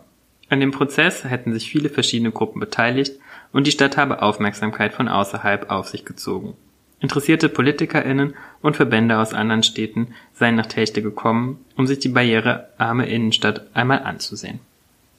An 0.49 0.59
dem 0.59 0.71
Prozess 0.71 1.23
hätten 1.23 1.53
sich 1.53 1.69
viele 1.69 1.89
verschiedene 1.89 2.31
Gruppen 2.31 2.59
beteiligt 2.59 3.13
und 3.53 3.67
die 3.67 3.71
Stadt 3.71 3.97
habe 3.97 4.21
Aufmerksamkeit 4.21 4.93
von 4.93 5.07
außerhalb 5.07 5.69
auf 5.71 5.87
sich 5.87 6.05
gezogen. 6.05 6.55
Interessierte 6.99 7.47
PolitikerInnen 7.47 8.33
und 8.61 8.75
Verbände 8.75 9.17
aus 9.19 9.33
anderen 9.33 9.63
Städten 9.63 10.13
seien 10.33 10.55
nach 10.55 10.65
Telchte 10.65 11.01
gekommen, 11.01 11.63
um 11.77 11.87
sich 11.87 11.99
die 11.99 12.09
barrierearme 12.09 13.07
Innenstadt 13.07 13.67
einmal 13.73 14.03
anzusehen. 14.03 14.59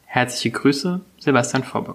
Herzliche 0.04 0.50
Grüße, 0.50 1.00
Sebastian 1.18 1.64
Fobbe. 1.64 1.94